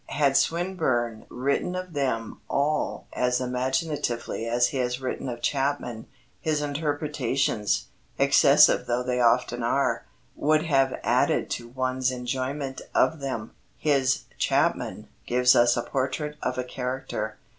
[0.09, 6.07] Had Swinburne written of them all as imaginatively as he has written of Chapman,
[6.39, 7.85] his interpretations,
[8.17, 13.51] excessive though they often are, would have added to one's enjoyment of them.
[13.77, 17.37] His Chapman gives us a portrait of a character.